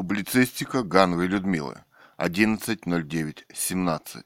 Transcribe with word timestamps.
Публицистика 0.00 0.82
Гановой 0.82 1.26
Людмилы. 1.26 1.84
11.09.17. 2.16 4.24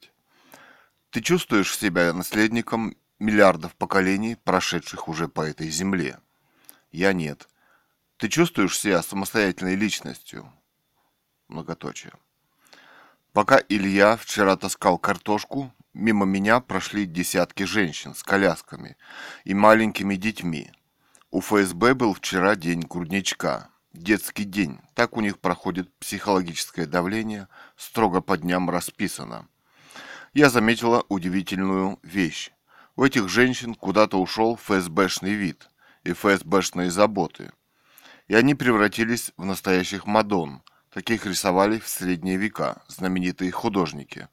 Ты 1.11 1.21
чувствуешь 1.21 1.77
себя 1.77 2.13
наследником 2.13 2.97
миллиардов 3.19 3.75
поколений, 3.75 4.37
прошедших 4.37 5.09
уже 5.09 5.27
по 5.27 5.41
этой 5.41 5.69
земле? 5.71 6.21
Я 6.93 7.13
нет. 7.13 7.49
Ты 8.19 8.29
чувствуешь 8.29 8.79
себя 8.79 9.03
самостоятельной 9.03 9.75
личностью? 9.75 10.49
Многоточие. 11.49 12.13
Пока 13.33 13.61
Илья 13.69 14.17
вчера 14.17 14.57
таскал 14.57 14.97
картошку, 14.97 15.75
мимо 15.93 16.25
меня 16.25 16.61
прошли 16.61 17.05
десятки 17.05 17.65
женщин 17.65 18.15
с 18.15 18.23
колясками 18.23 18.97
и 19.43 19.55
маленькими 19.55 20.15
детьми. 20.15 20.71
У 21.33 21.41
ФСБ 21.41 21.95
был 21.95 22.15
вчера 22.15 22.55
день 22.55 22.85
грудничка, 22.89 23.71
детский 23.95 24.45
день. 24.45 24.81
Так 24.95 25.17
у 25.17 25.21
них 25.21 25.39
проходит 25.39 25.93
психологическое 25.99 26.87
давление, 26.87 27.49
строго 27.77 28.21
по 28.21 28.37
дням 28.37 28.69
расписано. 28.69 29.49
Я 30.35 30.51
заметила 30.51 31.05
удивительную 31.09 31.99
вещь. 32.03 32.51
У 32.97 33.05
этих 33.05 33.29
женщин 33.29 33.75
куда-то 33.75 34.21
ушел 34.21 34.57
ФСБшный 34.57 35.35
вид 35.35 35.69
и 36.03 36.13
ФСБшные 36.13 36.91
заботы. 36.91 37.53
И 38.29 38.35
они 38.35 38.55
превратились 38.55 39.33
в 39.37 39.45
настоящих 39.45 40.07
мадон. 40.07 40.63
Таких 40.91 41.27
рисовали 41.27 41.79
в 41.79 41.89
средние 41.89 42.37
века 42.37 42.83
знаменитые 42.89 43.51
художники. 43.51 44.29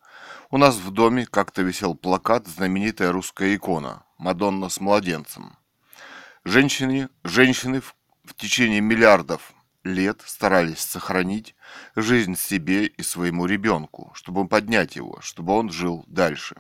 У 0.52 0.58
нас 0.58 0.76
в 0.76 0.92
доме 0.92 1.26
как-то 1.26 1.64
висел 1.64 1.96
плакат 1.96 2.48
знаменитая 2.48 3.12
русская 3.12 3.56
икона 3.56 4.04
«Мадонна 4.18 4.70
с 4.70 4.80
младенцем». 4.80 5.58
Женщины, 6.44 7.10
женщины 7.24 7.82
в, 7.82 7.96
в 8.32 8.36
течение 8.36 8.80
миллиардов 8.80 9.54
лет 9.84 10.22
старались 10.26 10.80
сохранить 10.80 11.54
жизнь 11.98 12.38
себе 12.38 12.86
и 12.86 13.04
своему 13.04 13.46
ребенку, 13.46 14.12
чтобы 14.14 14.48
поднять 14.48 14.96
его, 14.96 15.20
чтобы 15.22 15.52
он 15.54 15.70
жил 15.70 16.06
дальше. 16.08 16.56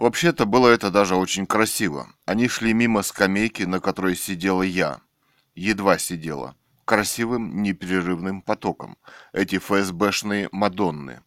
Вообще-то 0.00 0.44
было 0.44 0.66
это 0.66 0.90
даже 0.90 1.14
очень 1.14 1.46
красиво. 1.46 2.08
Они 2.24 2.48
шли 2.48 2.72
мимо 2.72 3.02
скамейки, 3.02 3.62
на 3.62 3.78
которой 3.78 4.16
сидела 4.16 4.62
я. 4.62 5.00
Едва 5.54 5.96
сидела. 5.96 6.56
Красивым 6.84 7.62
непрерывным 7.62 8.42
потоком. 8.42 8.98
Эти 9.32 9.58
ФСБшные 9.58 10.48
Мадонны. 10.50 11.22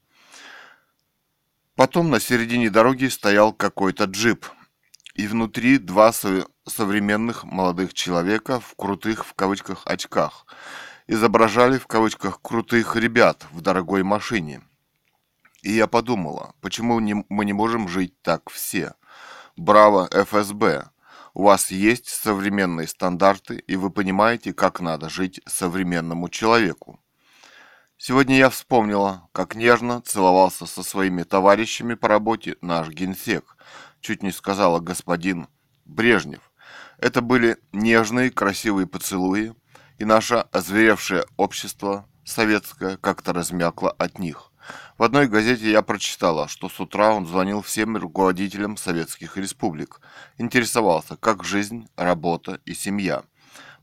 Потом 1.75 2.09
на 2.09 2.19
середине 2.19 2.69
дороги 2.69 3.05
стоял 3.05 3.53
какой-то 3.53 4.05
джип. 4.05 4.45
И 5.13 5.25
внутри 5.27 5.77
два 5.77 6.11
современных 6.66 7.44
молодых 7.44 7.94
человека 7.94 8.59
в 8.59 8.75
крутых 8.75 9.25
в 9.25 9.33
кавычках 9.33 9.83
очках 9.85 10.45
изображали 11.07 11.77
в 11.77 11.88
кавычках 11.88 12.41
крутых 12.41 12.95
ребят 12.95 13.45
в 13.52 13.61
дорогой 13.61 14.03
машине. 14.03 14.61
И 15.61 15.72
я 15.72 15.88
подумала, 15.88 16.53
почему 16.61 16.99
не, 16.99 17.25
мы 17.30 17.45
не 17.45 17.53
можем 17.53 17.88
жить 17.88 18.19
так 18.22 18.49
все? 18.49 18.94
Браво, 19.55 20.09
ФСБ! 20.11 20.89
У 21.33 21.44
вас 21.44 21.69
есть 21.69 22.07
современные 22.07 22.88
стандарты, 22.88 23.57
и 23.57 23.75
вы 23.75 23.89
понимаете, 23.89 24.53
как 24.53 24.79
надо 24.79 25.09
жить 25.09 25.41
современному 25.45 26.29
человеку. 26.29 27.00
Сегодня 27.97 28.38
я 28.38 28.50
вспомнила, 28.50 29.27
как 29.31 29.55
нежно 29.55 30.02
целовался 30.02 30.66
со 30.66 30.83
своими 30.83 31.23
товарищами 31.23 31.95
по 31.95 32.07
работе 32.07 32.55
наш 32.61 32.89
генсек, 32.89 33.57
чуть 34.02 34.23
не 34.23 34.31
сказала 34.31 34.79
господин 34.79 35.47
Брежнев. 35.85 36.52
Это 36.99 37.21
были 37.21 37.57
нежные, 37.71 38.31
красивые 38.31 38.88
поцелуи, 38.88 39.53
и 39.97 40.05
наше 40.05 40.35
озверевшее 40.51 41.25
общество 41.38 42.07
советское 42.23 42.97
как-то 42.97 43.33
размякло 43.33 43.91
от 43.91 44.19
них. 44.19 44.51
В 44.97 45.03
одной 45.03 45.27
газете 45.27 45.69
я 45.69 45.81
прочитала, 45.81 46.47
что 46.47 46.69
с 46.69 46.79
утра 46.79 47.13
он 47.13 47.25
звонил 47.25 47.61
всем 47.61 47.97
руководителям 47.97 48.78
советских 48.78 49.38
республик, 49.38 50.01
интересовался, 50.38 51.17
как 51.17 51.44
жизнь, 51.44 51.88
работа 51.95 52.59
и 52.66 52.73
семья. 52.73 53.23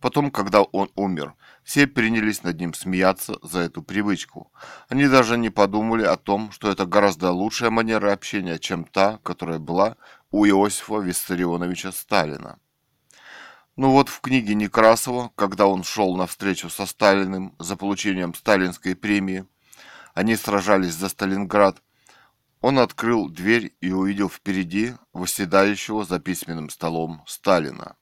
Потом, 0.00 0.32
когда 0.32 0.62
он 0.62 0.90
умер, 0.96 1.34
все 1.62 1.86
принялись 1.86 2.42
над 2.42 2.58
ним 2.58 2.74
смеяться 2.74 3.36
за 3.42 3.60
эту 3.60 3.82
привычку. 3.82 4.52
Они 4.88 5.06
даже 5.06 5.38
не 5.38 5.50
подумали 5.50 6.02
о 6.02 6.16
том, 6.16 6.50
что 6.50 6.68
это 6.70 6.86
гораздо 6.86 7.30
лучшая 7.30 7.70
манера 7.70 8.12
общения, 8.12 8.58
чем 8.58 8.84
та, 8.84 9.18
которая 9.22 9.60
была 9.60 9.96
у 10.32 10.44
Иосифа 10.44 10.98
Виссарионовича 10.98 11.92
Сталина. 11.92 12.58
Ну 13.74 13.90
вот 13.90 14.10
в 14.10 14.20
книге 14.20 14.54
Некрасова, 14.54 15.32
когда 15.34 15.66
он 15.66 15.82
шел 15.82 16.14
на 16.14 16.26
встречу 16.26 16.68
со 16.68 16.84
Сталиным 16.84 17.54
за 17.58 17.74
получением 17.76 18.34
сталинской 18.34 18.94
премии, 18.94 19.46
они 20.12 20.36
сражались 20.36 20.92
за 20.92 21.08
Сталинград, 21.08 21.82
он 22.60 22.78
открыл 22.78 23.30
дверь 23.30 23.74
и 23.80 23.90
увидел 23.90 24.28
впереди 24.28 24.92
восседающего 25.14 26.04
за 26.04 26.20
письменным 26.20 26.68
столом 26.68 27.24
Сталина. 27.26 27.96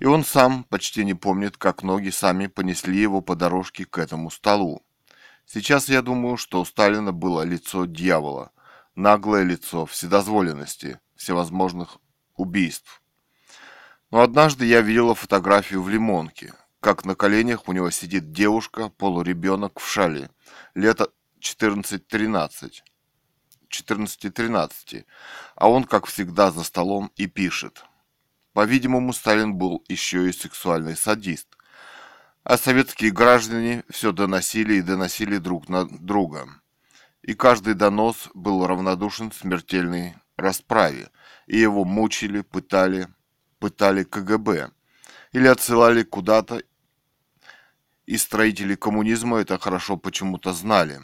И 0.00 0.06
он 0.06 0.24
сам 0.24 0.64
почти 0.64 1.04
не 1.04 1.14
помнит, 1.14 1.56
как 1.56 1.84
ноги 1.84 2.10
сами 2.10 2.48
понесли 2.48 3.00
его 3.00 3.20
по 3.20 3.36
дорожке 3.36 3.84
к 3.84 3.98
этому 3.98 4.30
столу. 4.30 4.82
Сейчас 5.46 5.88
я 5.88 6.02
думаю, 6.02 6.36
что 6.36 6.60
у 6.60 6.64
Сталина 6.64 7.12
было 7.12 7.42
лицо 7.42 7.84
дьявола, 7.84 8.50
наглое 8.96 9.44
лицо 9.44 9.86
вседозволенности, 9.86 10.98
всевозможных 11.14 11.98
убийств. 12.34 13.00
Но 14.10 14.22
однажды 14.22 14.66
я 14.66 14.80
видела 14.80 15.14
фотографию 15.14 15.82
в 15.82 15.88
Лимонке, 15.88 16.54
как 16.80 17.04
на 17.04 17.14
коленях 17.14 17.68
у 17.68 17.72
него 17.72 17.90
сидит 17.90 18.32
девушка, 18.32 18.88
полуребенок 18.88 19.78
в 19.78 19.88
шале, 19.88 20.30
лето 20.74 21.10
14-13. 21.40 22.82
14-13, 23.70 25.04
а 25.54 25.70
он, 25.70 25.84
как 25.84 26.06
всегда, 26.06 26.50
за 26.50 26.64
столом 26.64 27.12
и 27.14 27.26
пишет. 27.26 27.84
По-видимому, 28.52 29.12
Сталин 29.12 29.54
был 29.54 29.84
еще 29.88 30.28
и 30.28 30.32
сексуальный 30.32 30.96
садист. 30.96 31.56
А 32.42 32.58
советские 32.58 33.12
граждане 33.12 33.84
все 33.88 34.10
доносили 34.10 34.74
и 34.74 34.82
доносили 34.82 35.36
друг 35.36 35.68
на 35.68 35.84
друга. 35.84 36.48
И 37.22 37.34
каждый 37.34 37.74
донос 37.74 38.28
был 38.34 38.66
равнодушен 38.66 39.30
смертельной 39.30 40.16
расправе, 40.36 41.10
и 41.46 41.58
его 41.58 41.84
мучили, 41.84 42.40
пытали, 42.40 43.06
пытали 43.60 44.02
КГБ 44.02 44.72
или 45.32 45.46
отсылали 45.46 46.02
куда-то, 46.02 46.62
и 48.06 48.16
строители 48.16 48.74
коммунизма 48.74 49.38
это 49.38 49.58
хорошо 49.58 49.96
почему-то 49.96 50.52
знали. 50.52 51.00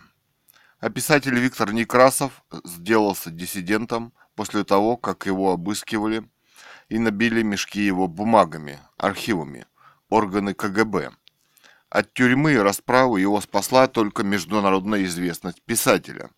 А 0.81 0.91
писатель 0.91 1.39
Виктор 1.39 1.73
Некрасов 1.73 2.45
сделался 2.65 3.31
диссидентом 3.31 4.13
после 4.35 4.65
того, 4.65 4.97
как 4.97 5.27
его 5.27 5.53
обыскивали 5.53 6.29
и 6.89 6.99
набили 6.99 7.43
мешки 7.43 7.81
его 7.81 8.09
бумагами, 8.09 8.81
архивами, 8.97 9.67
органы 10.09 10.55
КГБ. 10.55 11.13
От 11.89 12.13
тюрьмы 12.15 12.55
и 12.55 12.59
расправы 12.59 13.21
его 13.21 13.41
спасла 13.41 13.87
только 13.87 14.25
международная 14.25 15.05
известность 15.05 15.63
писателя. 15.63 16.31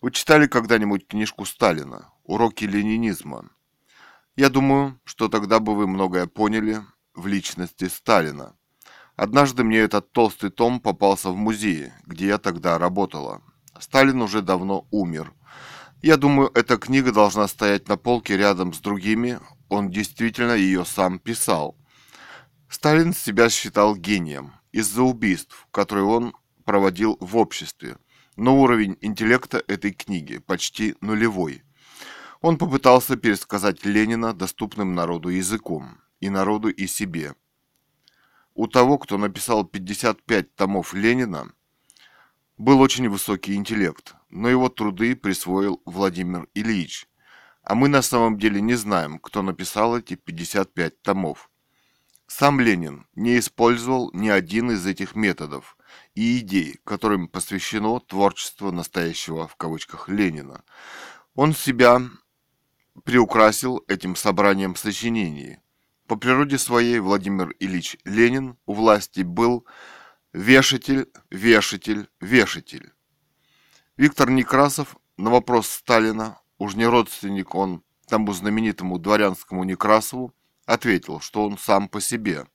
Вы 0.00 0.10
читали 0.10 0.46
когда-нибудь 0.46 1.06
книжку 1.06 1.44
Сталина 1.44 2.12
«Уроки 2.24 2.64
ленинизма»? 2.64 3.53
Я 4.36 4.48
думаю, 4.48 5.00
что 5.04 5.28
тогда 5.28 5.60
бы 5.60 5.76
вы 5.76 5.86
многое 5.86 6.26
поняли 6.26 6.82
в 7.14 7.28
личности 7.28 7.86
Сталина. 7.86 8.56
Однажды 9.14 9.62
мне 9.62 9.78
этот 9.78 10.10
толстый 10.10 10.50
том 10.50 10.80
попался 10.80 11.30
в 11.30 11.36
музее, 11.36 11.94
где 12.04 12.26
я 12.26 12.38
тогда 12.38 12.76
работала. 12.76 13.42
Сталин 13.78 14.20
уже 14.22 14.42
давно 14.42 14.88
умер. 14.90 15.32
Я 16.02 16.16
думаю, 16.16 16.50
эта 16.54 16.78
книга 16.78 17.12
должна 17.12 17.46
стоять 17.46 17.86
на 17.88 17.96
полке 17.96 18.36
рядом 18.36 18.72
с 18.72 18.80
другими. 18.80 19.38
Он 19.68 19.88
действительно 19.88 20.52
ее 20.52 20.84
сам 20.84 21.20
писал. 21.20 21.76
Сталин 22.68 23.14
себя 23.14 23.48
считал 23.48 23.94
гением 23.94 24.52
из-за 24.72 25.02
убийств, 25.02 25.68
которые 25.70 26.06
он 26.06 26.34
проводил 26.64 27.16
в 27.20 27.36
обществе. 27.36 27.98
Но 28.34 28.60
уровень 28.60 28.98
интеллекта 29.00 29.62
этой 29.68 29.92
книги 29.92 30.38
почти 30.38 30.96
нулевой. 31.00 31.62
Он 32.46 32.58
попытался 32.58 33.16
пересказать 33.16 33.86
Ленина 33.86 34.34
доступным 34.34 34.94
народу 34.94 35.30
языком, 35.30 36.02
и 36.20 36.28
народу, 36.28 36.68
и 36.68 36.86
себе. 36.86 37.36
У 38.52 38.66
того, 38.66 38.98
кто 38.98 39.16
написал 39.16 39.64
55 39.64 40.54
томов 40.54 40.92
Ленина, 40.92 41.50
был 42.58 42.82
очень 42.82 43.08
высокий 43.08 43.54
интеллект, 43.54 44.14
но 44.28 44.50
его 44.50 44.68
труды 44.68 45.16
присвоил 45.16 45.80
Владимир 45.86 46.46
Ильич. 46.52 47.08
А 47.62 47.74
мы 47.74 47.88
на 47.88 48.02
самом 48.02 48.36
деле 48.36 48.60
не 48.60 48.74
знаем, 48.74 49.20
кто 49.20 49.40
написал 49.40 49.96
эти 49.96 50.14
55 50.14 51.00
томов. 51.00 51.50
Сам 52.26 52.60
Ленин 52.60 53.06
не 53.14 53.38
использовал 53.38 54.10
ни 54.12 54.28
один 54.28 54.70
из 54.70 54.86
этих 54.86 55.16
методов 55.16 55.78
и 56.14 56.40
идей, 56.40 56.78
которым 56.84 57.26
посвящено 57.26 58.00
творчество 58.00 58.70
настоящего 58.70 59.48
в 59.48 59.56
кавычках 59.56 60.10
Ленина. 60.10 60.62
Он 61.34 61.54
себя 61.54 62.02
приукрасил 63.02 63.82
этим 63.88 64.14
собранием 64.16 64.76
сочинений. 64.76 65.58
По 66.06 66.16
природе 66.16 66.58
своей 66.58 67.00
Владимир 67.00 67.54
Ильич 67.58 67.96
Ленин 68.04 68.56
у 68.66 68.74
власти 68.74 69.22
был 69.22 69.66
Вешатель, 70.34 71.06
вешатель, 71.30 72.08
вешатель. 72.20 72.92
Виктор 73.96 74.30
Некрасов 74.30 74.96
на 75.16 75.30
вопрос 75.30 75.68
Сталина, 75.68 76.40
уж 76.58 76.74
не 76.74 76.86
родственник 76.86 77.54
он 77.54 77.84
тому 78.08 78.32
знаменитому 78.32 78.98
дворянскому 78.98 79.62
Некрасову, 79.62 80.34
ответил, 80.66 81.20
что 81.20 81.46
он 81.46 81.56
сам 81.56 81.88
по 81.88 82.00
себе. 82.00 82.46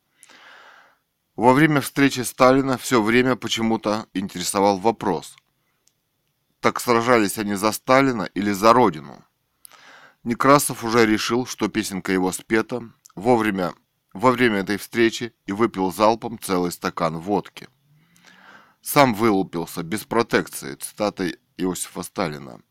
Во 1.37 1.53
время 1.53 1.79
встречи 1.79 2.19
Сталина 2.19 2.77
все 2.77 3.01
время 3.01 3.37
почему-то 3.37 4.07
интересовал 4.13 4.77
вопрос, 4.77 5.37
так 6.59 6.81
сражались 6.81 7.37
они 7.37 7.55
за 7.55 7.71
Сталина 7.71 8.23
или 8.23 8.51
за 8.51 8.73
Родину? 8.73 9.23
Некрасов 10.23 10.83
уже 10.83 11.05
решил, 11.05 11.45
что 11.45 11.69
песенка 11.69 12.11
его 12.11 12.31
спета 12.31 12.91
вовремя, 13.15 13.73
во 14.13 14.31
время 14.31 14.57
этой 14.57 14.77
встречи 14.77 15.33
и 15.45 15.51
выпил 15.51 15.91
залпом 15.91 16.39
целый 16.39 16.71
стакан 16.71 17.17
водки. 17.17 17.69
Сам 18.81 19.13
вылупился 19.13 19.83
без 19.83 20.03
протекции, 20.03 20.75
цитатой 20.75 21.37
Иосифа 21.57 22.03
Сталина. 22.03 22.61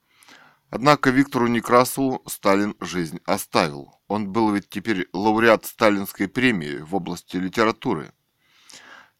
Однако 0.70 1.10
Виктору 1.10 1.46
Некрасову 1.46 2.22
Сталин 2.26 2.74
жизнь 2.80 3.20
оставил. 3.24 3.98
Он 4.08 4.30
был 4.30 4.52
ведь 4.52 4.68
теперь 4.68 5.08
лауреат 5.12 5.64
сталинской 5.64 6.28
премии 6.28 6.78
в 6.78 6.94
области 6.94 7.38
литературы. 7.38 8.12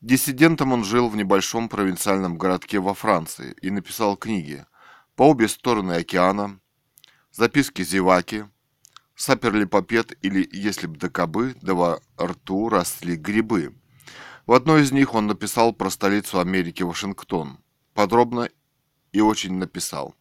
Диссидентом 0.01 0.73
он 0.73 0.85
жил 0.85 1.09
в 1.09 1.17
небольшом 1.17 1.69
провинциальном 1.69 2.37
городке 2.37 2.79
во 2.79 2.95
Франции 2.95 3.57
и 3.63 3.71
написал 3.71 4.17
книги 4.17 4.67
«По 5.17 5.31
обе 5.31 5.49
стороны 5.49 5.95
океана», 5.95 6.61
«Записки 7.39 7.85
зеваки», 7.85 8.47
«Саперлипопед» 9.15 10.19
или 10.23 10.49
«Если 10.51 10.89
б 10.89 10.99
до 10.99 11.09
кобы, 11.09 11.55
да 11.63 11.75
во 11.75 12.01
рту 12.21 12.69
росли 12.69 13.15
грибы». 13.15 13.77
В 14.45 14.53
одной 14.53 14.83
из 14.83 14.91
них 14.91 15.15
он 15.15 15.29
написал 15.29 15.73
про 15.73 15.89
столицу 15.89 16.41
Америки 16.41 16.83
Вашингтон. 16.83 17.59
Подробно 17.95 18.51
и 19.13 19.21
очень 19.21 19.55
написал, 19.55 20.17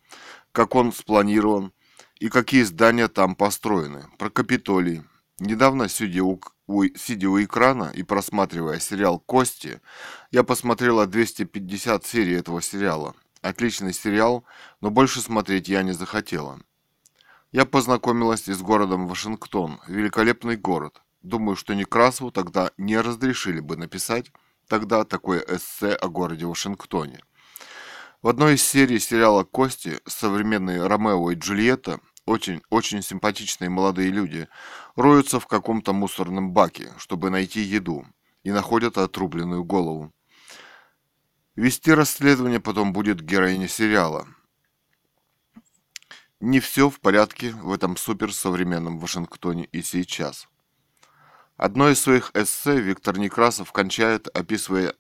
как 0.52 0.76
он 0.76 0.94
спланирован 0.94 1.74
и 2.20 2.30
какие 2.30 2.62
здания 2.62 3.08
там 3.08 3.34
построены, 3.34 4.06
про 4.20 4.30
Капитолий. 4.30 5.02
Недавно, 5.40 5.90
сидя 5.90 6.24
у, 6.24 6.40
у, 6.68 6.84
сидя 6.96 7.32
у 7.32 7.44
экрана 7.44 7.92
и 7.96 8.04
просматривая 8.04 8.78
сериал 8.78 9.18
«Кости», 9.18 9.82
я 10.30 10.44
посмотрела 10.44 11.08
250 11.08 12.06
серий 12.06 12.36
этого 12.36 12.62
сериала. 12.62 13.16
Отличный 13.42 13.94
сериал, 13.94 14.46
но 14.82 14.92
больше 14.92 15.20
смотреть 15.20 15.68
я 15.68 15.82
не 15.82 15.94
захотела. 15.94 16.62
Я 17.52 17.66
познакомилась 17.66 18.48
и 18.50 18.54
с 18.54 18.62
городом 18.62 19.08
Вашингтон, 19.08 19.80
великолепный 19.88 20.58
город. 20.58 21.02
Думаю, 21.22 21.56
что 21.56 21.76
Некрасову 21.76 22.32
тогда 22.32 22.72
не 22.78 23.00
разрешили 23.00 23.62
бы 23.62 23.78
написать 23.78 24.32
тогда 24.68 25.06
такое 25.06 25.40
эссе 25.48 25.94
о 25.94 26.10
городе 26.10 26.46
Вашингтоне. 26.46 27.22
В 28.22 28.28
одной 28.28 28.56
из 28.56 28.64
серий 28.64 29.00
сериала 29.00 29.46
«Кости» 29.46 30.00
современные 30.06 30.86
Ромео 30.86 31.32
и 31.32 31.36
Джульетта, 31.36 32.02
очень, 32.26 32.62
очень 32.70 33.02
симпатичные 33.02 33.70
молодые 33.70 34.10
люди, 34.10 34.50
роются 34.96 35.40
в 35.40 35.48
каком-то 35.48 35.94
мусорном 35.94 36.52
баке, 36.52 36.92
чтобы 36.98 37.30
найти 37.30 37.62
еду, 37.62 38.06
и 38.44 38.52
находят 38.52 38.98
отрубленную 38.98 39.64
голову. 39.64 40.14
Вести 41.56 41.94
расследование 41.94 42.60
потом 42.60 42.92
будет 42.92 43.22
героиня 43.22 43.70
сериала. 43.70 44.28
Не 46.40 46.60
все 46.60 46.90
в 46.90 47.00
порядке 47.00 47.52
в 47.52 47.72
этом 47.72 47.98
суперсовременном 47.98 49.00
Вашингтоне 49.00 49.66
и 49.66 49.82
сейчас. 49.82 50.48
Одно 51.56 51.90
из 51.90 52.00
своих 52.00 52.32
эссе 52.36 52.80
Виктор 52.80 53.18
Некрасов 53.18 53.72
кончает, 53.72 54.28
описывая 54.28 54.94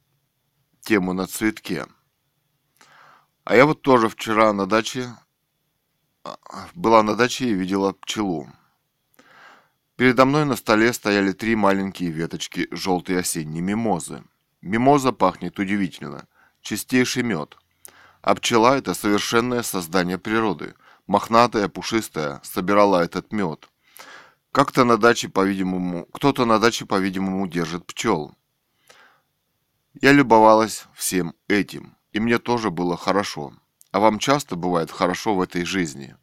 тему 0.81 1.13
на 1.13 1.27
цветке. 1.27 1.85
А 3.43 3.55
я 3.55 3.65
вот 3.65 3.81
тоже 3.83 4.09
вчера 4.09 4.51
на 4.53 4.65
даче 4.65 5.15
была 6.73 7.03
на 7.03 7.15
даче 7.15 7.49
и 7.49 7.53
видела 7.53 7.93
пчелу. 7.93 8.49
Передо 9.95 10.25
мной 10.25 10.45
на 10.45 10.55
столе 10.55 10.93
стояли 10.93 11.31
три 11.31 11.55
маленькие 11.55 12.11
веточки 12.11 12.67
желтой 12.71 13.19
осенней 13.19 13.61
мимозы. 13.61 14.23
Мимоза 14.61 15.11
пахнет 15.11 15.59
удивительно. 15.59 16.27
Чистейший 16.61 17.23
мед. 17.23 17.57
А 18.21 18.35
пчела– 18.35 18.77
это 18.77 18.93
совершенное 18.93 19.63
создание 19.63 20.17
природы. 20.17 20.75
Мохнатая, 21.07 21.69
пушистая, 21.69 22.41
собирала 22.43 23.01
этот 23.01 23.31
мед. 23.31 23.69
Как-то 24.51 24.83
на 24.83 24.97
даче, 24.97 25.29
по-видимому, 25.29 26.05
кто-то 26.07 26.45
на 26.45 26.59
даче, 26.59 26.85
по-видимому, 26.85 27.47
держит 27.47 27.85
пчел. 27.85 28.35
Я 30.01 30.11
любовалась 30.11 30.85
всем 30.93 31.33
этим, 31.47 31.95
и 32.11 32.19
мне 32.19 32.39
тоже 32.39 32.71
было 32.71 32.97
хорошо. 32.97 33.53
А 33.91 33.99
вам 33.99 34.19
часто 34.19 34.57
бывает 34.57 34.91
хорошо 34.91 35.33
в 35.33 35.41
этой 35.41 35.63
жизни? 35.63 36.15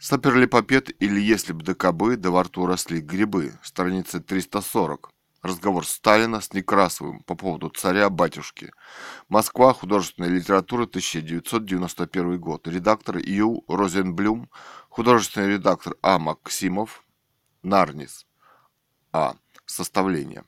Саперлипопед 0.00 0.90
или 1.00 1.20
если 1.20 1.52
б 1.52 1.62
ДКБ, 1.62 2.20
да 2.20 2.30
во 2.30 2.42
рту 2.42 2.66
росли 2.66 3.00
грибы, 3.00 3.58
страница 3.62 4.20
340. 4.20 5.10
Разговор 5.42 5.86
Сталина 5.86 6.40
с 6.40 6.52
Некрасовым 6.52 7.22
по 7.22 7.34
поводу 7.34 7.68
царя-батюшки. 7.68 8.72
Москва, 9.28 9.72
художественная 9.72 10.30
литература, 10.30 10.84
1991 10.84 12.40
год. 12.40 12.66
Редактор 12.66 13.18
Ю. 13.18 13.64
Розенблюм, 13.68 14.50
художественный 14.88 15.54
редактор 15.54 15.94
А. 16.02 16.18
Максимов, 16.18 17.04
Нарнис. 17.62 18.26
А. 19.12 19.36
Составление. 19.66 20.44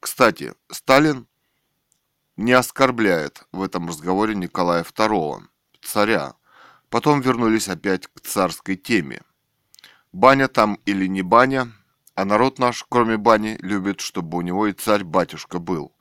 Кстати, 0.00 0.54
Сталин 0.70 1.26
не 2.36 2.52
оскорбляет 2.52 3.46
в 3.52 3.62
этом 3.62 3.88
разговоре 3.88 4.34
Николая 4.34 4.82
II, 4.82 5.42
царя, 5.80 6.34
Потом 6.94 7.20
вернулись 7.20 7.68
опять 7.68 8.06
к 8.06 8.20
царской 8.20 8.76
теме. 8.76 9.22
Баня 10.12 10.46
там 10.46 10.78
или 10.86 11.08
не 11.08 11.22
баня, 11.22 11.72
а 12.14 12.24
народ 12.24 12.58
наш, 12.58 12.84
кроме 12.88 13.16
бани, 13.16 13.56
любит, 13.60 14.00
чтобы 14.00 14.38
у 14.38 14.40
него 14.40 14.66
и 14.66 14.72
царь-батюшка 14.72 15.58
был. 15.58 15.94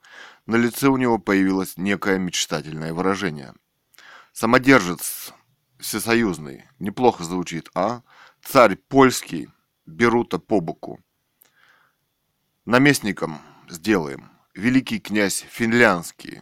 На 0.45 0.55
лице 0.55 0.87
у 0.87 0.97
него 0.97 1.17
появилось 1.17 1.77
некое 1.77 2.17
мечтательное 2.17 2.93
выражение. 2.93 3.53
Самодержец 4.31 5.33
всесоюзный, 5.79 6.65
неплохо 6.79 7.23
звучит, 7.23 7.69
а? 7.75 8.01
Царь 8.41 8.75
польский, 8.75 9.49
берута 9.85 10.39
по 10.39 10.59
боку. 10.59 10.99
Наместником 12.65 13.39
сделаем. 13.69 14.29
Великий 14.53 14.99
князь 14.99 15.45
финляндский, 15.49 16.41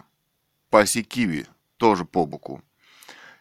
Паси 0.70 1.04
Киви, 1.04 1.48
тоже 1.78 2.06
по 2.06 2.26
боку 2.26 2.62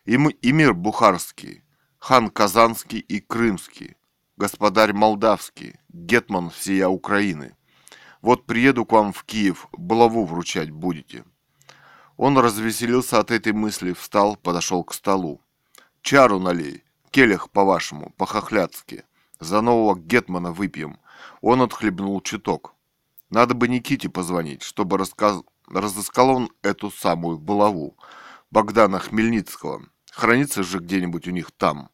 и, 0.04 0.16
мы, 0.16 0.33
и 0.33 0.52
мир 0.52 0.75
бухарский, 0.75 1.62
хан 1.99 2.31
Казанский 2.31 2.99
и 2.99 3.21
Крымский, 3.21 3.97
господарь 4.40 4.94
Молдавский, 4.94 5.78
гетман 5.90 6.49
всея 6.49 6.88
Украины. 6.88 7.54
Вот 8.23 8.47
приеду 8.47 8.87
к 8.87 8.92
вам 8.92 9.12
в 9.12 9.25
Киев, 9.25 9.68
булаву 9.73 10.25
вручать 10.25 10.70
будете. 10.70 11.25
Он 12.16 12.38
развеселился 12.38 13.18
от 13.18 13.30
этой 13.30 13.52
мысли, 13.52 13.92
встал, 13.92 14.37
подошел 14.37 14.82
к 14.82 14.94
столу. 14.94 15.42
Чару 16.00 16.38
налей, 16.38 16.85
келях 17.11 17.50
по-вашему, 17.50 18.14
по-хохляцки. 18.16 19.04
За 19.40 19.61
нового 19.61 19.99
гетмана 19.99 20.52
выпьем. 20.52 20.99
Он 21.42 21.61
отхлебнул 21.61 22.18
чуток. 22.23 22.75
Надо 23.28 23.52
бы 23.52 23.68
Никите 23.68 24.09
позвонить, 24.09 24.62
чтобы 24.62 24.97
рассказ... 24.97 25.42
разыскал 25.68 26.30
он 26.30 26.50
эту 26.62 26.90
самую 26.90 27.37
булаву. 27.37 27.99
Богдана 28.50 29.00
Хмельницкого. 29.00 29.85
Хранится 30.11 30.62
же 30.62 30.78
где-нибудь 30.78 31.28
у 31.28 31.30
них 31.30 31.50
там. 31.50 31.90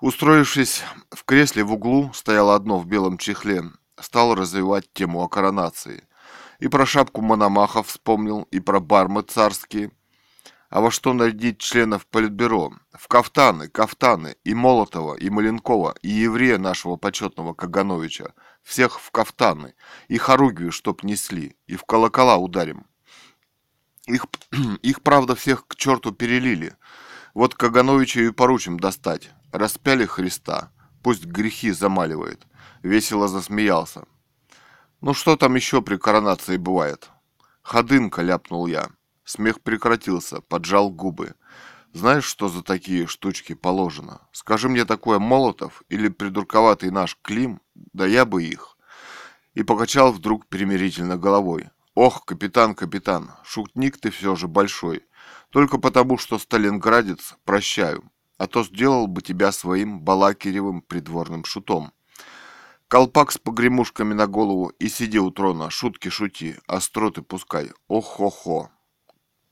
Устроившись 0.00 0.82
в 1.10 1.24
кресле 1.24 1.62
в 1.62 1.72
углу, 1.72 2.10
стояло 2.14 2.54
одно 2.54 2.78
в 2.78 2.86
белом 2.86 3.18
чехле, 3.18 3.64
стал 4.00 4.34
развивать 4.34 4.90
тему 4.94 5.22
о 5.22 5.28
коронации. 5.28 6.04
И 6.58 6.68
про 6.68 6.86
шапку 6.86 7.20
Мономаха 7.20 7.82
вспомнил, 7.82 8.42
и 8.50 8.60
про 8.60 8.80
бармы 8.80 9.22
царские. 9.22 9.90
А 10.70 10.80
во 10.80 10.90
что 10.90 11.12
нарядить 11.12 11.58
членов 11.58 12.06
Политбюро? 12.06 12.72
В 12.92 13.08
кафтаны, 13.08 13.68
кафтаны, 13.68 14.36
и 14.44 14.54
Молотова, 14.54 15.16
и 15.16 15.28
Маленкова, 15.28 15.96
и 16.00 16.08
еврея 16.08 16.58
нашего 16.58 16.96
почетного 16.96 17.52
Кагановича. 17.52 18.32
Всех 18.62 19.00
в 19.00 19.10
кафтаны, 19.10 19.74
и 20.08 20.16
хоругвию, 20.16 20.72
чтоб 20.72 21.02
несли, 21.02 21.56
и 21.66 21.76
в 21.76 21.84
колокола 21.84 22.38
ударим. 22.38 22.86
Их, 24.06 24.24
их, 24.82 25.02
правда, 25.02 25.34
всех 25.34 25.66
к 25.66 25.76
черту 25.76 26.12
перелили. 26.12 26.74
Вот 27.40 27.54
Кагановича 27.54 28.20
и 28.20 28.30
поручим 28.32 28.78
достать. 28.78 29.30
Распяли 29.50 30.04
Христа. 30.04 30.70
Пусть 31.02 31.24
грехи 31.24 31.70
замаливает. 31.70 32.46
Весело 32.82 33.28
засмеялся. 33.28 34.04
Ну 35.00 35.14
что 35.14 35.36
там 35.36 35.54
еще 35.54 35.80
при 35.80 35.96
коронации 35.96 36.58
бывает? 36.58 37.08
Ходынка, 37.62 38.20
ляпнул 38.20 38.66
я. 38.66 38.90
Смех 39.24 39.62
прекратился, 39.62 40.42
поджал 40.42 40.90
губы. 40.90 41.32
Знаешь, 41.94 42.26
что 42.26 42.50
за 42.50 42.62
такие 42.62 43.06
штучки 43.06 43.54
положено? 43.54 44.20
Скажи 44.32 44.68
мне 44.68 44.84
такое 44.84 45.18
Молотов 45.18 45.82
или 45.88 46.08
придурковатый 46.08 46.90
наш 46.90 47.16
Клим, 47.22 47.62
да 47.74 48.04
я 48.04 48.26
бы 48.26 48.44
их. 48.44 48.76
И 49.54 49.62
покачал 49.62 50.12
вдруг 50.12 50.46
примирительно 50.46 51.16
головой. 51.16 51.70
Ох, 51.94 52.26
капитан, 52.26 52.74
капитан, 52.74 53.30
шутник 53.44 53.98
ты 53.98 54.10
все 54.10 54.36
же 54.36 54.46
большой. 54.46 55.06
Только 55.50 55.78
потому, 55.78 56.16
что 56.16 56.38
сталинградец, 56.38 57.36
прощаю, 57.44 58.10
а 58.38 58.46
то 58.46 58.62
сделал 58.64 59.06
бы 59.06 59.20
тебя 59.20 59.52
своим 59.52 60.00
балакиревым 60.00 60.80
придворным 60.80 61.44
шутом. 61.44 61.92
Колпак 62.88 63.32
с 63.32 63.38
погремушками 63.38 64.14
на 64.14 64.26
голову 64.26 64.68
и 64.78 64.88
сиди 64.88 65.18
у 65.18 65.30
трона, 65.30 65.70
шутки 65.70 66.08
шути, 66.08 66.56
остроты 66.66 67.22
пускай. 67.22 67.72
Ох-хо-хо. 67.88 68.70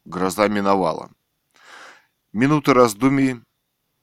Гроза 0.04 0.48
миновала. 0.48 1.10
Минуты 2.32 2.74
раздумий 2.74 3.42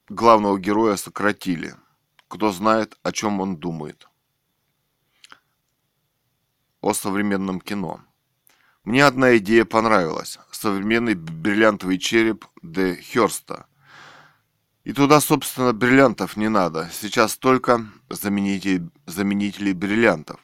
главного 0.10 0.60
героя 0.60 0.98
сократили. 0.98 1.76
Кто 2.28 2.52
знает, 2.52 2.98
о 3.04 3.12
чем 3.12 3.40
он 3.40 3.58
думает. 3.58 4.08
О 6.82 6.94
современном 6.94 7.60
кино. 7.60 8.02
Мне 8.86 9.04
одна 9.04 9.36
идея 9.38 9.66
понравилась. 9.66 10.38
Современный 10.52 11.16
бриллиантовый 11.16 11.98
череп 11.98 12.46
Де 12.62 13.02
Хёрста. 13.02 13.66
И 14.84 14.94
туда, 14.94 15.20
собственно, 15.22 15.74
бриллиантов 15.74 16.38
не 16.38 16.50
надо. 16.50 16.92
Сейчас 16.94 17.36
только 17.36 17.84
заменители, 18.10 18.88
заменители 19.08 19.74
бриллиантов. 19.74 20.40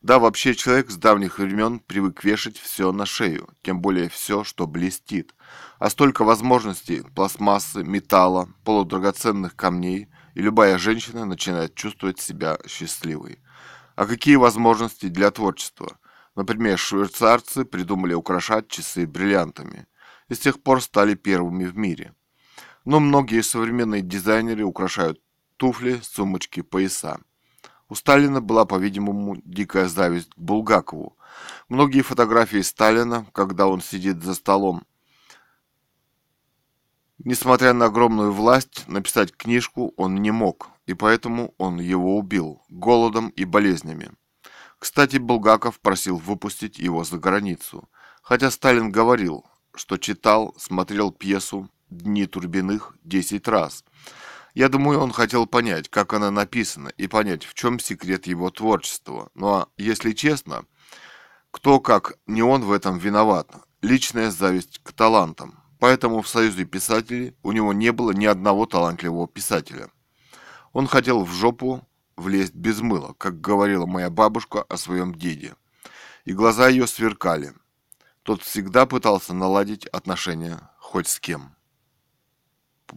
Да, 0.00 0.20
вообще 0.20 0.54
человек 0.54 0.90
с 0.90 0.96
давних 0.96 1.40
времен 1.40 1.80
привык 1.80 2.22
вешать 2.22 2.56
все 2.56 2.92
на 2.92 3.04
шею, 3.04 3.48
тем 3.62 3.80
более 3.80 4.08
все, 4.08 4.44
что 4.44 4.68
блестит. 4.68 5.34
А 5.80 5.90
столько 5.90 6.22
возможностей 6.22 7.02
пластмассы, 7.16 7.82
металла, 7.82 8.48
полудрагоценных 8.62 9.56
камней, 9.56 10.06
и 10.34 10.40
любая 10.40 10.78
женщина 10.78 11.24
начинает 11.24 11.74
чувствовать 11.74 12.20
себя 12.20 12.58
счастливой. 12.68 13.40
А 13.96 14.06
какие 14.06 14.36
возможности 14.36 15.06
для 15.06 15.32
творчества? 15.32 15.98
Например, 16.36 16.78
швейцарцы 16.78 17.64
придумали 17.64 18.12
украшать 18.12 18.68
часы 18.68 19.06
бриллиантами 19.06 19.86
и 20.28 20.34
с 20.34 20.38
тех 20.38 20.62
пор 20.62 20.82
стали 20.82 21.14
первыми 21.14 21.64
в 21.64 21.76
мире. 21.76 22.14
Но 22.84 23.00
многие 23.00 23.42
современные 23.42 24.02
дизайнеры 24.02 24.64
украшают 24.64 25.20
туфли, 25.56 25.98
сумочки, 26.02 26.60
пояса. 26.60 27.18
У 27.88 27.94
Сталина 27.94 28.40
была, 28.40 28.66
по-видимому, 28.66 29.40
дикая 29.44 29.88
зависть 29.88 30.34
к 30.34 30.38
Булгакову. 30.38 31.16
Многие 31.68 32.02
фотографии 32.02 32.60
Сталина, 32.60 33.26
когда 33.32 33.66
он 33.66 33.80
сидит 33.80 34.22
за 34.22 34.34
столом, 34.34 34.84
Несмотря 37.18 37.72
на 37.72 37.86
огромную 37.86 38.30
власть, 38.30 38.84
написать 38.88 39.34
книжку 39.34 39.94
он 39.96 40.16
не 40.16 40.30
мог, 40.30 40.68
и 40.84 40.92
поэтому 40.92 41.54
он 41.56 41.80
его 41.80 42.18
убил 42.18 42.62
голодом 42.68 43.30
и 43.30 43.44
болезнями. 43.44 44.12
Кстати, 44.78 45.16
Булгаков 45.16 45.80
просил 45.80 46.16
выпустить 46.16 46.78
его 46.78 47.04
за 47.04 47.18
границу, 47.18 47.88
хотя 48.22 48.50
Сталин 48.50 48.90
говорил, 48.90 49.44
что 49.74 49.96
читал, 49.96 50.54
смотрел 50.58 51.10
пьесу 51.10 51.70
«Дни 51.88 52.26
Турбиных» 52.26 52.94
десять 53.02 53.48
раз. 53.48 53.84
Я 54.54 54.68
думаю, 54.68 55.00
он 55.00 55.12
хотел 55.12 55.46
понять, 55.46 55.88
как 55.88 56.12
она 56.14 56.30
написана, 56.30 56.88
и 56.88 57.06
понять, 57.06 57.44
в 57.44 57.54
чем 57.54 57.78
секрет 57.78 58.26
его 58.26 58.50
творчества. 58.50 59.30
Ну 59.34 59.48
а 59.48 59.68
если 59.76 60.12
честно, 60.12 60.64
кто 61.50 61.80
как 61.80 62.18
не 62.26 62.42
он 62.42 62.62
в 62.64 62.72
этом 62.72 62.98
виноват. 62.98 63.50
Личная 63.82 64.30
зависть 64.30 64.80
к 64.82 64.92
талантам. 64.92 65.62
Поэтому 65.78 66.22
в 66.22 66.28
Союзе 66.28 66.64
писателей 66.64 67.34
у 67.42 67.52
него 67.52 67.72
не 67.72 67.92
было 67.92 68.10
ни 68.10 68.24
одного 68.24 68.66
талантливого 68.66 69.28
писателя. 69.28 69.90
Он 70.72 70.86
хотел 70.86 71.24
в 71.24 71.32
жопу 71.32 71.86
влезть 72.16 72.54
без 72.54 72.80
мыла, 72.80 73.14
как 73.18 73.40
говорила 73.40 73.86
моя 73.86 74.10
бабушка 74.10 74.62
о 74.62 74.76
своем 74.76 75.14
деде. 75.14 75.54
И 76.24 76.32
глаза 76.32 76.68
ее 76.68 76.86
сверкали. 76.86 77.54
Тот 78.22 78.42
всегда 78.42 78.86
пытался 78.86 79.34
наладить 79.34 79.86
отношения 79.86 80.70
хоть 80.78 81.08
с 81.08 81.20
кем. 81.20 81.55